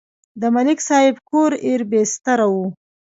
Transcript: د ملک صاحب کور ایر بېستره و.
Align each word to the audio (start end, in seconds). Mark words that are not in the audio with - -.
د 0.41 0.43
ملک 0.55 0.79
صاحب 0.87 1.15
کور 1.29 1.51
ایر 1.65 1.81
بېستره 1.91 2.45
و. 2.53 2.55